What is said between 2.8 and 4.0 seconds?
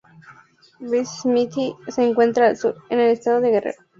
en el estado de Guerrero.